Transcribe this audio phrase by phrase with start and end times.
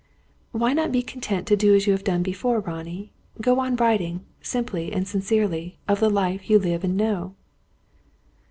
[0.51, 4.25] "Why not be content to do as you have done before, Ronnie; go on writing,
[4.41, 7.35] simply and sincerely, of the life you live and know?"